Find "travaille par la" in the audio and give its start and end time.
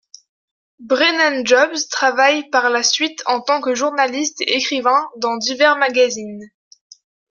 1.91-2.81